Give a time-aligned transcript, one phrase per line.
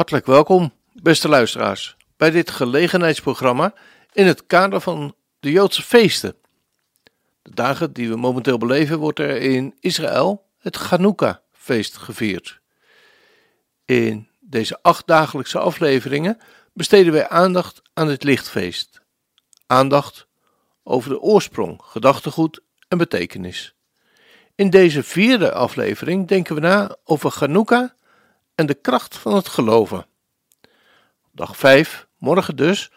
[0.00, 3.74] Hartelijk welkom, beste luisteraars, bij dit gelegenheidsprogramma
[4.12, 6.36] in het kader van de Joodse feesten.
[7.42, 12.60] De dagen die we momenteel beleven wordt er in Israël het Chanukka-feest gevierd.
[13.84, 16.38] In deze acht dagelijkse afleveringen
[16.72, 19.00] besteden wij aandacht aan het lichtfeest.
[19.66, 20.26] Aandacht
[20.82, 23.74] over de oorsprong, gedachtegoed en betekenis.
[24.54, 27.94] In deze vierde aflevering denken we na over Chanukka
[28.60, 30.06] en de kracht van het geloven.
[31.32, 32.90] Dag 5, morgen dus,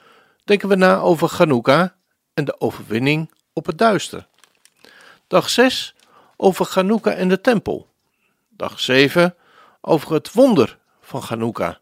[0.44, 1.96] denken we na over Chanukka
[2.34, 4.28] en de overwinning op het duister.
[5.28, 5.96] Dag 6
[6.38, 7.88] over Chanukka en de tempel.
[8.50, 9.36] Dag 7
[9.82, 11.80] over het wonder van Chanukka.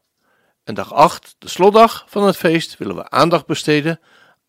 [0.63, 3.99] En dag 8, de slotdag van het feest, willen we aandacht besteden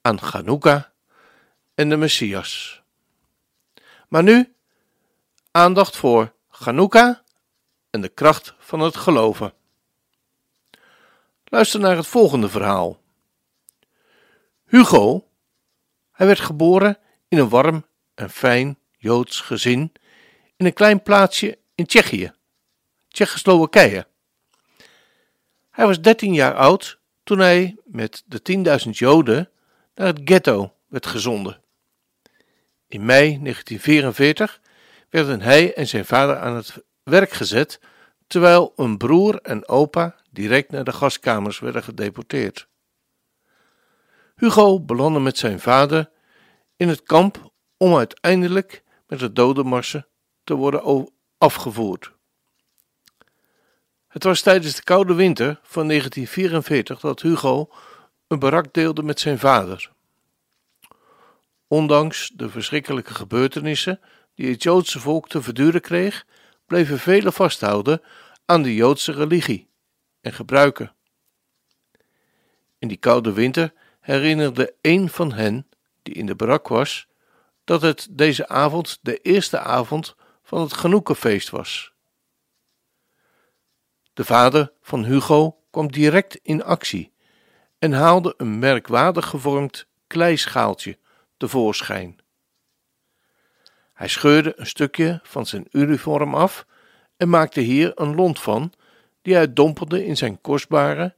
[0.03, 0.93] aan Chanukka
[1.75, 2.82] en de Messias.
[4.09, 4.54] Maar nu
[5.50, 7.22] aandacht voor Chanukka
[7.93, 9.53] en de kracht van het geloven.
[11.45, 13.01] Luister naar het volgende verhaal.
[14.65, 15.29] Hugo,
[16.13, 16.99] hij werd geboren
[17.29, 19.93] in een warm en fijn Joods gezin
[20.57, 22.33] in een klein plaatsje in Tsjechië,
[23.09, 24.07] Tsjechoslowakije.
[25.71, 28.41] Hij was 13 jaar oud toen hij met de
[28.85, 29.51] 10.000 Joden
[29.95, 31.63] naar het ghetto werd gezonden.
[32.89, 34.61] In mei 1944
[35.11, 37.81] werden hij en zijn vader aan het werk gezet,
[38.27, 42.69] terwijl een broer en opa direct naar de gaskamers werden gedeporteerd.
[44.37, 46.11] Hugo belandde met zijn vader
[46.77, 50.07] in het kamp om uiteindelijk met de dodenmarsen
[50.45, 51.09] te worden
[51.39, 52.12] afgevoerd.
[54.09, 57.71] Het was tijdens de koude winter van 1944 dat Hugo
[58.27, 59.91] een barak deelde met zijn vader.
[61.67, 64.01] Ondanks de verschrikkelijke gebeurtenissen
[64.35, 66.27] die het Joodse volk te verduren kreeg,
[66.72, 68.03] bleven velen vasthouden
[68.44, 69.69] aan de Joodse religie
[70.21, 70.94] en gebruiken.
[72.78, 75.69] In die koude winter herinnerde een van hen,
[76.03, 77.06] die in de barak was,
[77.65, 81.93] dat het deze avond de eerste avond van het Genoekenfeest was.
[84.12, 87.12] De vader van Hugo kwam direct in actie
[87.79, 90.99] en haalde een merkwaardig gevormd kleischaaltje
[91.37, 92.22] tevoorschijn.
[94.02, 96.66] Hij scheurde een stukje van zijn uniform af
[97.16, 98.72] en maakte hier een lont van,
[99.20, 101.14] die hij dompelde in zijn kostbare,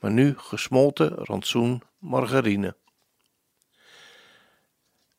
[0.00, 2.76] maar nu gesmolten rantsoen margarine.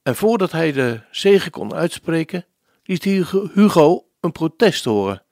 [0.03, 2.45] En voordat hij de zegen kon uitspreken,
[2.83, 5.23] liet Hugo een protest horen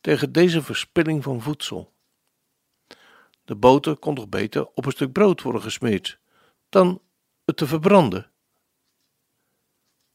[0.00, 1.92] tegen deze verspilling van voedsel.
[3.44, 6.18] De boter kon toch beter op een stuk brood worden gesmeerd
[6.68, 7.00] dan
[7.44, 8.32] het te verbranden.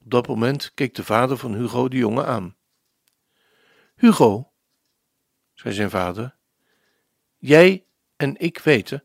[0.10, 2.56] Op dat moment keek de vader van Hugo de jongen aan.
[3.96, 4.52] Hugo,
[5.54, 6.36] zei zijn vader,
[7.38, 7.86] jij
[8.16, 9.04] en ik weten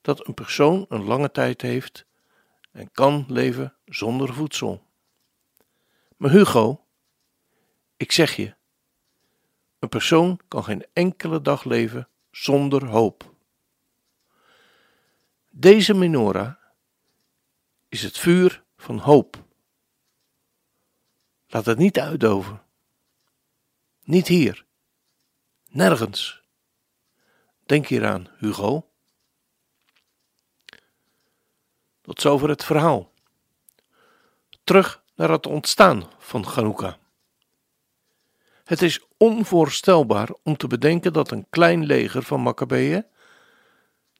[0.00, 2.06] dat een persoon een lange tijd heeft
[2.72, 4.86] en kan leven zonder voedsel.
[6.16, 6.84] Maar Hugo,
[7.96, 8.54] ik zeg je,
[9.78, 13.34] een persoon kan geen enkele dag leven zonder hoop.
[15.50, 16.54] Deze menorah
[17.88, 19.43] is het vuur van hoop.
[21.54, 22.62] Laat het niet uitdoven.
[24.02, 24.64] Niet hier.
[25.68, 26.42] Nergens.
[27.66, 28.90] Denk hieraan, Hugo.
[32.00, 33.12] Tot zover het verhaal.
[34.64, 36.98] Terug naar het ontstaan van Chanukka.
[38.64, 43.06] Het is onvoorstelbaar om te bedenken dat een klein leger van Maccabeeën,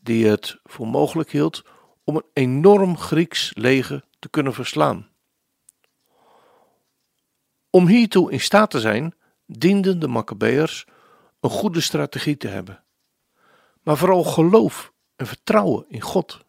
[0.01, 1.65] die het voor mogelijk hield
[2.05, 5.13] om een enorm Grieks leger te kunnen verslaan.
[7.75, 9.15] Om hiertoe in staat te zijn,
[9.47, 10.87] dienden de Maccabeërs
[11.41, 12.85] een goede strategie te hebben,
[13.83, 16.45] maar vooral geloof en vertrouwen in God.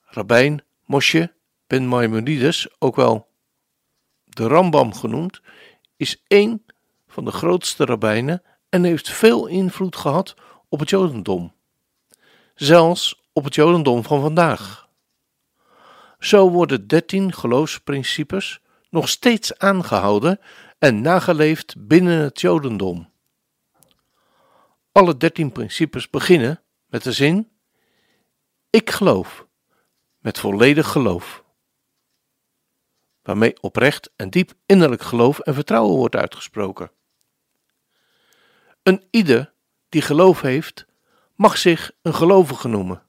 [0.00, 1.34] Rabijn Moshe
[1.66, 3.28] ben Maimonides, ook wel
[4.24, 5.40] de Rambam genoemd,
[5.96, 6.64] is één
[7.06, 10.34] van de grootste rabbijnen en heeft veel invloed gehad
[10.68, 11.54] op het Jodendom,
[12.54, 14.88] zelfs op het Jodendom van vandaag.
[16.18, 18.62] Zo worden dertien geloofsprincipes
[18.94, 20.40] nog steeds aangehouden
[20.78, 23.12] en nageleefd binnen het Jodendom.
[24.92, 27.50] Alle dertien principes beginnen met de zin:
[28.70, 29.46] Ik geloof,
[30.18, 31.44] met volledig geloof.
[33.22, 36.90] Waarmee oprecht en diep innerlijk geloof en vertrouwen wordt uitgesproken.
[38.82, 39.52] Een ieder
[39.88, 40.86] die geloof heeft,
[41.34, 43.02] mag zich een gelovige noemen,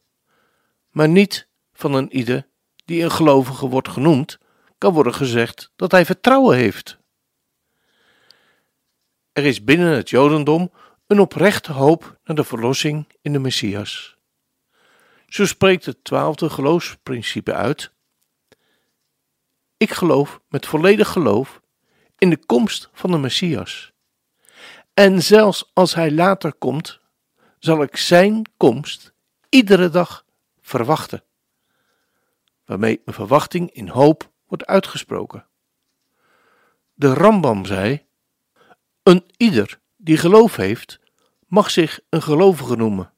[0.90, 2.48] maar niet van een ieder
[2.86, 4.38] die een gelovige wordt genoemd,
[4.78, 6.98] kan worden gezegd dat hij vertrouwen heeft.
[9.32, 10.72] Er is binnen het Jodendom
[11.08, 14.18] een oprechte hoop naar de verlossing in de Messias.
[15.28, 17.92] Zo spreekt het twaalfde geloofsprincipe uit.
[19.78, 21.62] Ik geloof met volledig geloof
[22.18, 23.94] in de komst van de Messias.
[24.94, 27.00] En zelfs als hij later komt,
[27.60, 29.14] zal ik zijn komst
[29.50, 30.26] iedere dag
[30.62, 31.24] verwachten,
[32.66, 35.48] waarmee een verwachting in hoop wordt uitgesproken.
[36.94, 38.06] De Rambam zei:
[39.04, 41.00] Een ieder die geloof heeft,
[41.48, 43.14] mag zich een gelovige noemen,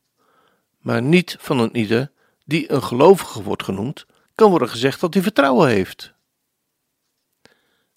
[0.78, 2.12] maar niet van een ieder
[2.46, 6.14] die een gelovige wordt genoemd, kan worden gezegd dat hij vertrouwen heeft.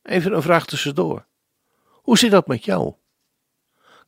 [0.02, 1.26] Even een vraag tussendoor.
[1.84, 2.94] Hoe zit dat met jou?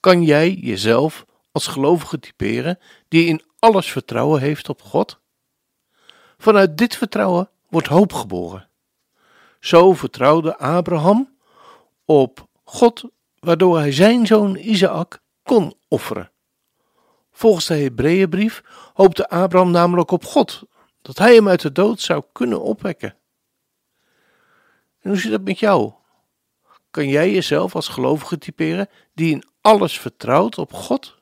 [0.00, 2.78] Kan jij jezelf als gelovige typeren
[3.08, 5.20] die in alles vertrouwen heeft op God?
[6.38, 8.68] Vanuit dit vertrouwen wordt hoop geboren.
[9.62, 11.36] Zo vertrouwde Abraham
[12.04, 13.04] op God,
[13.38, 16.30] waardoor hij zijn zoon Isaac kon offeren.
[17.32, 18.62] Volgens de Hebreeënbrief
[18.94, 20.62] hoopte Abraham namelijk op God,
[21.02, 23.16] dat hij hem uit de dood zou kunnen opwekken.
[25.00, 25.92] En hoe zit dat met jou?
[26.90, 31.18] Kan jij jezelf als gelovige typeren die in alles vertrouwt op God?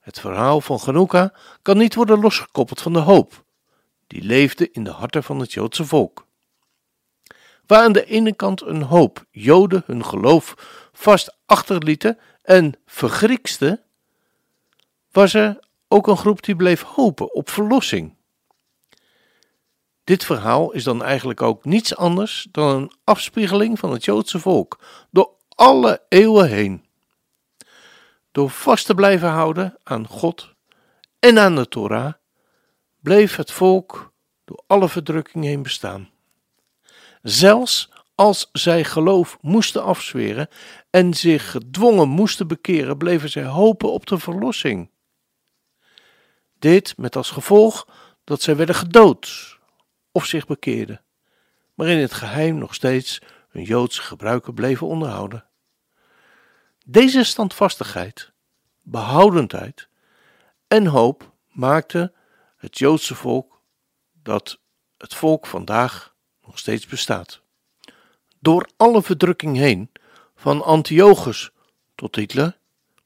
[0.00, 1.32] Het verhaal van Genoeka
[1.62, 3.44] kan niet worden losgekoppeld van de hoop,
[4.06, 6.26] die leefde in de harten van het Joodse volk.
[7.66, 10.54] Waar aan de ene kant een hoop Joden hun geloof
[10.92, 13.82] vast achterlieten en vergrieksten,
[15.10, 18.14] was er ook een groep die bleef hopen op verlossing.
[20.04, 24.78] Dit verhaal is dan eigenlijk ook niets anders dan een afspiegeling van het Joodse volk
[25.10, 26.84] door alle eeuwen heen.
[28.32, 30.54] Door vast te blijven houden aan God
[31.18, 32.12] en aan de Torah,
[33.06, 34.12] bleef het volk
[34.44, 36.10] door alle verdrukking heen bestaan.
[37.22, 40.48] Zelfs als zij geloof moesten afzweren
[40.90, 44.90] en zich gedwongen moesten bekeren, bleven zij hopen op de verlossing.
[46.58, 47.88] Dit met als gevolg
[48.24, 49.58] dat zij werden gedood
[50.12, 51.02] of zich bekeerden,
[51.74, 55.44] maar in het geheim nog steeds hun Joodse gebruiken bleven onderhouden.
[56.86, 58.32] Deze standvastigheid,
[58.82, 59.88] behoudendheid
[60.68, 62.14] en hoop maakte
[62.66, 63.60] het Joodse volk
[64.22, 64.58] dat
[64.98, 66.14] het volk vandaag
[66.46, 67.40] nog steeds bestaat.
[68.40, 69.90] Door alle verdrukking heen,
[70.34, 71.50] van Antiochus
[71.94, 72.58] tot Hitler,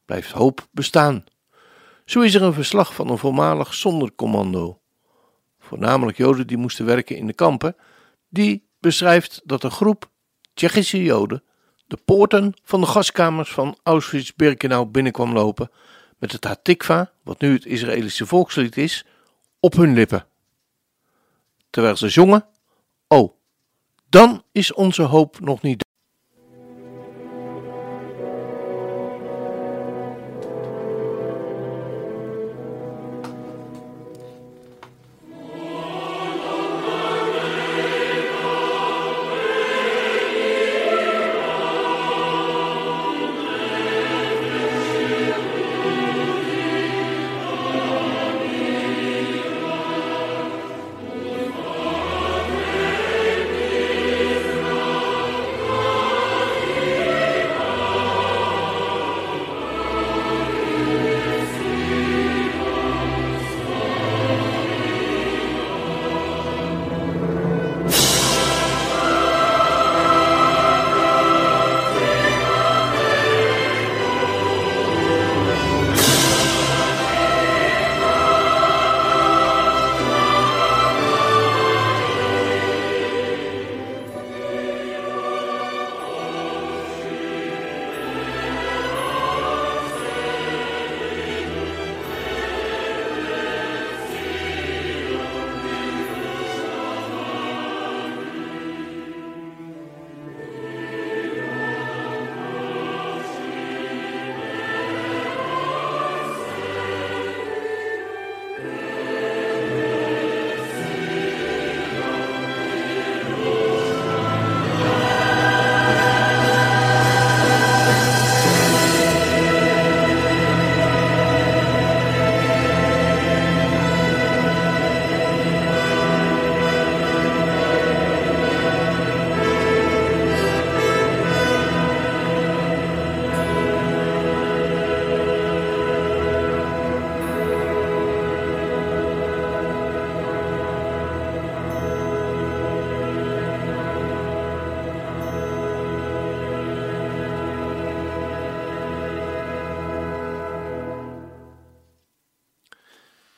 [0.05, 1.25] blijft hoop bestaan.
[2.05, 4.81] Zo is er een verslag van een voormalig zondercommando,
[5.59, 7.76] voornamelijk Joden die moesten werken in de kampen,
[8.29, 10.11] die beschrijft dat een groep
[10.55, 11.43] Tsjechische Joden
[11.87, 15.71] de poorten van de gaskamers van Auschwitz-Birkenau binnenkwam lopen
[16.19, 19.05] met het Hatikva, wat nu het Israëlische volkslied is,
[19.61, 20.26] op hun lippen.
[21.71, 22.47] Terwijl ze zongen:
[23.09, 23.35] Oh,
[24.09, 25.85] dan is onze hoop nog niet.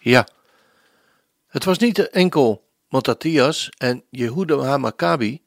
[0.04, 0.26] Ja,
[1.46, 5.44] het was niet enkel Matthias en Jehuda Maccabi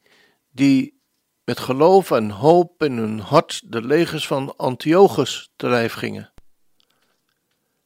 [0.50, 1.00] die
[1.44, 6.32] met geloof en hoop in hun hart de legers van Antiochus te lijf gingen.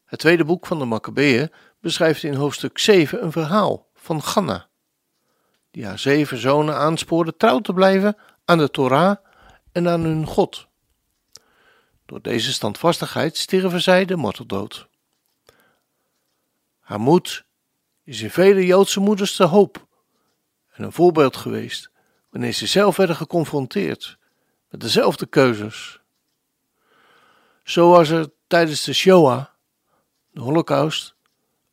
[0.04, 4.68] Het tweede boek van de Maccabeeën beschrijft in hoofdstuk 7 een verhaal van Ganna,
[5.70, 9.16] die haar zeven zonen aanspoorde trouw te blijven aan de Torah
[9.72, 10.66] en aan hun God.
[12.06, 14.89] Door deze standvastigheid stierven zij de marteldood.
[16.90, 17.44] Haar moed
[18.04, 19.86] is in vele Joodse moeders te hoop
[20.70, 21.90] en een voorbeeld geweest
[22.30, 24.18] wanneer ze zelf werden geconfronteerd
[24.68, 26.00] met dezelfde keuzes.
[27.64, 29.46] Zo was er tijdens de Shoah,
[30.30, 31.14] de Holocaust,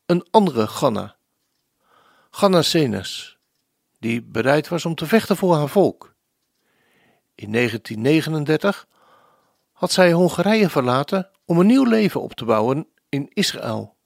[0.06, 1.16] een andere Ganna,
[2.30, 3.38] Ganna Senes,
[4.00, 6.16] die bereid was om te vechten voor haar volk.
[7.36, 8.88] In 1939
[9.72, 13.97] had zij Hongarije verlaten om een nieuw leven op te bouwen in Israël.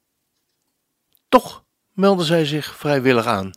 [1.32, 3.52] Toch meldde zij zich vrijwillig aan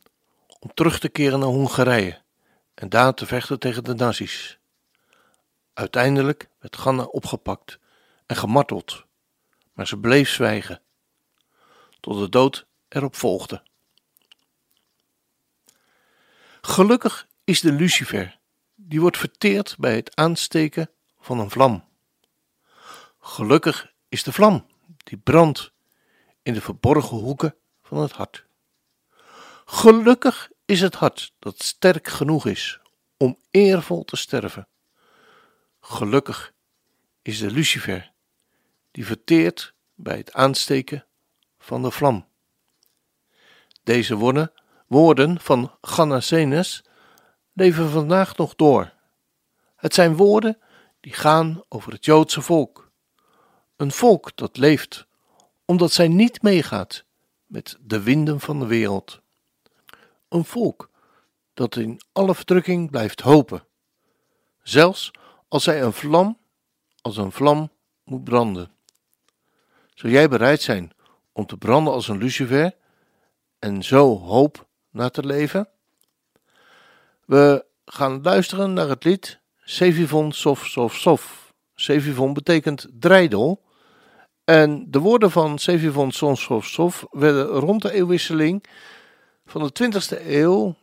[0.58, 2.22] om terug te keren naar Hongarije
[2.74, 4.58] en daar te vechten tegen de nazi's.
[5.72, 7.78] Uiteindelijk werd Ganna opgepakt
[8.26, 9.04] en gemarteld,
[9.72, 10.82] maar ze bleef zwijgen,
[12.00, 13.62] tot de dood erop volgde.
[16.60, 18.38] Gelukkig is de lucifer,
[18.74, 21.84] die wordt verteerd bij het aansteken van een vlam.
[23.20, 24.66] Gelukkig is de vlam,
[24.96, 25.72] die brandt
[26.42, 27.56] in de verborgen hoeken
[28.02, 28.46] het hart.
[29.64, 32.80] Gelukkig is het hart dat sterk genoeg is
[33.16, 34.68] om eervol te sterven.
[35.80, 36.52] Gelukkig
[37.22, 38.12] is de lucifer
[38.90, 41.06] die verteert bij het aansteken
[41.58, 42.26] van de vlam.
[43.82, 44.52] Deze woorden,
[44.86, 46.84] woorden van Gannasenes
[47.52, 48.92] leven vandaag nog door.
[49.76, 50.58] Het zijn woorden
[51.00, 52.90] die gaan over het Joodse volk.
[53.76, 55.06] Een volk dat leeft
[55.64, 57.03] omdat zij niet meegaat
[57.54, 59.20] met de winden van de wereld.
[60.28, 60.90] Een volk
[61.52, 63.64] dat in alle verdrukking blijft hopen,
[64.62, 65.10] zelfs
[65.48, 66.38] als zij een vlam
[67.00, 67.70] als een vlam
[68.04, 68.70] moet branden.
[69.94, 70.92] Zou jij bereid zijn
[71.32, 72.74] om te branden als een lucifer
[73.58, 75.68] en zo hoop na te leven?
[77.24, 81.54] We gaan luisteren naar het lied Sevivon Sof Sof Sof.
[81.74, 83.62] Sevivon betekent dreidel
[84.44, 88.64] en de woorden van Sevivon Sonsovsov werden rond de eeuwwisseling
[89.46, 90.74] van de 20e eeuw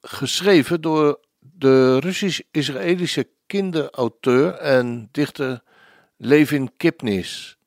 [0.00, 5.62] geschreven door de Russisch-Israëlische kinderauteur en dichter
[6.16, 7.58] Levin Kipnis.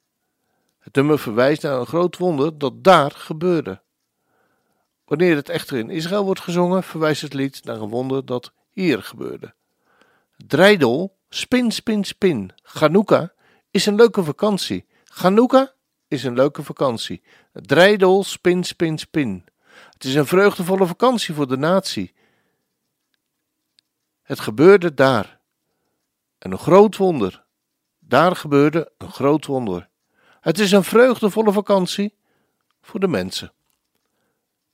[0.80, 3.82] Het nummer verwijst naar een groot wonder dat daar gebeurde.
[5.06, 9.04] Wanneer het echter in Israël wordt gezongen, verwijst het lied naar een wonder dat hier
[9.04, 9.54] gebeurde.
[10.48, 13.34] Dreidel, spin, spin, spin, Chanukka
[13.72, 15.74] is een leuke vakantie Chanukka
[16.08, 17.24] is een leuke vakantie.
[17.54, 19.46] Dreidel, spin, spin, spin.
[19.90, 22.14] Het is een vreugdevolle vakantie voor de natie.
[24.22, 25.40] Het gebeurde daar.
[26.38, 27.44] En een groot wonder.
[28.00, 29.90] Daar gebeurde een groot wonder.
[30.42, 32.16] Het is een vreugdevolle vakantie
[32.82, 33.54] voor de mensen.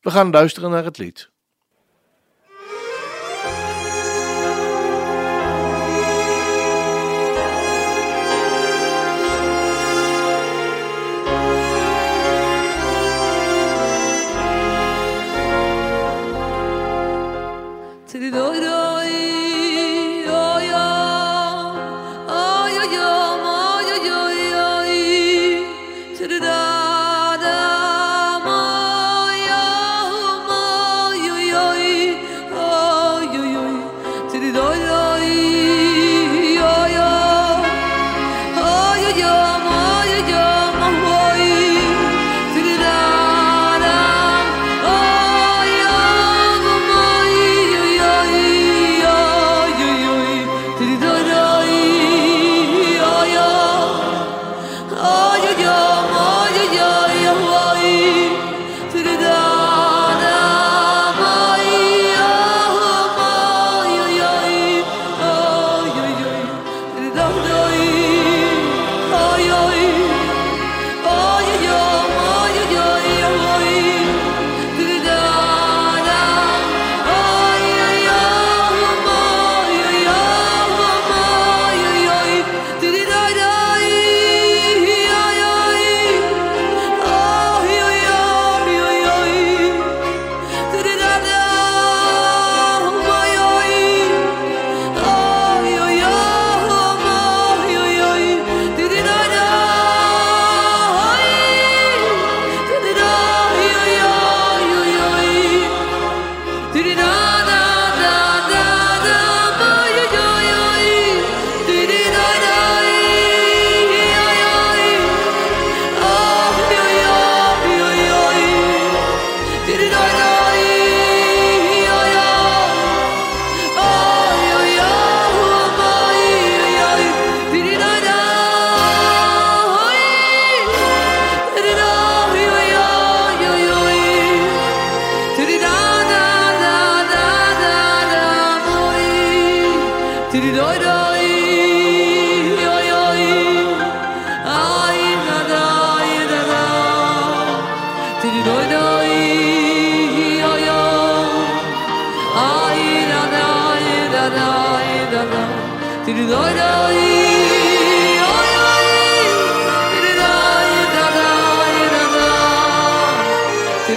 [0.01, 1.31] We gaan luisteren naar het lied.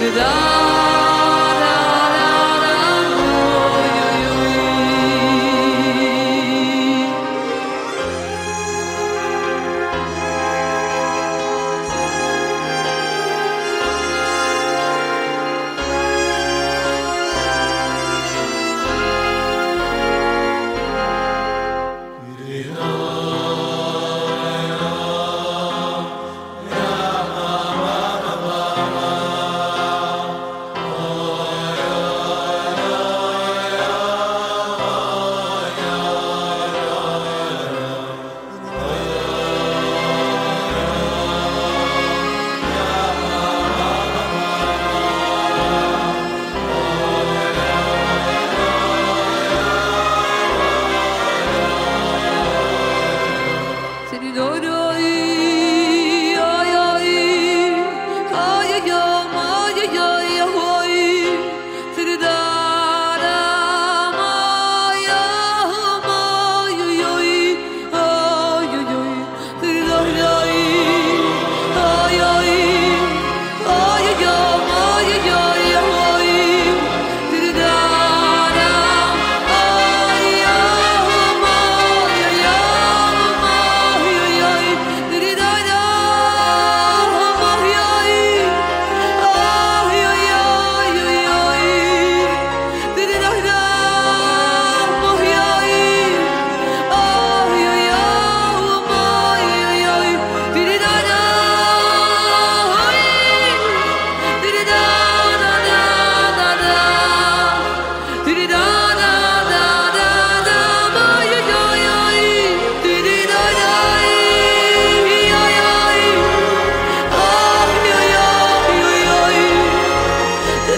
[0.01, 0.50] 知道。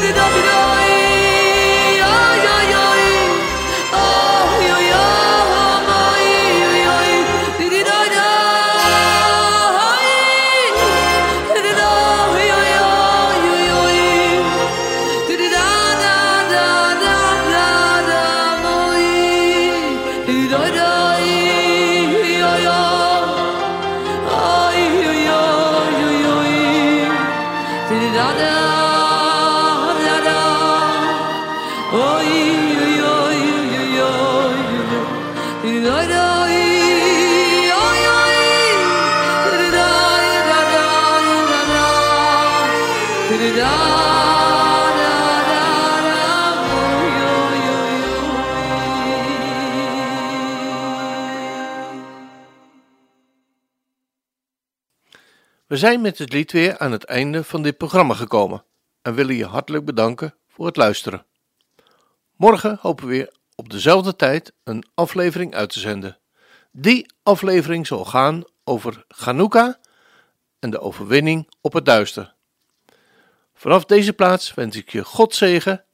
[0.05, 0.42] it up.
[43.53, 43.59] We
[55.67, 58.65] zijn met het lied weer aan het einde van dit programma gekomen
[59.01, 61.25] en willen je hartelijk bedanken voor het luisteren.
[62.35, 66.19] Morgen hopen we weer op dezelfde tijd een aflevering uit te zenden.
[66.71, 69.79] Die aflevering zal gaan over Chanukka
[70.59, 72.35] en de overwinning op het duister.
[73.63, 75.85] Vanaf deze plaats wens ik je God zegen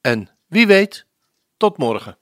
[0.00, 1.06] en wie weet,
[1.56, 2.18] tot morgen.